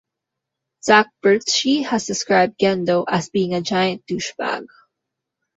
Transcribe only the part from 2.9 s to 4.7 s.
as being "a giant douchebag".